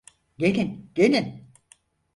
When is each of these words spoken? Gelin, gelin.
Gelin, 0.37 0.91
gelin. 0.95 1.51